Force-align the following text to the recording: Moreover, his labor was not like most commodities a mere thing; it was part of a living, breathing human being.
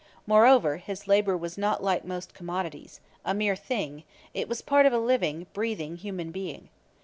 Moreover, 0.25 0.77
his 0.77 1.07
labor 1.07 1.37
was 1.37 1.59
not 1.59 1.83
like 1.83 2.03
most 2.03 2.33
commodities 2.33 3.01
a 3.23 3.35
mere 3.35 3.55
thing; 3.55 4.03
it 4.33 4.49
was 4.49 4.63
part 4.63 4.87
of 4.87 4.93
a 4.93 4.97
living, 4.97 5.45
breathing 5.53 5.95
human 5.97 6.31
being. 6.31 6.69